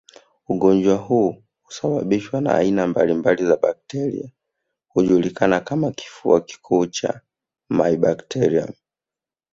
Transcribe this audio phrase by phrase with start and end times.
[0.49, 4.31] Ugonjwa huu husababishwa na aina mbalimbali za bakteria
[4.87, 7.21] hujulikana kama kifua kikuu cha
[7.69, 8.69] mybacterium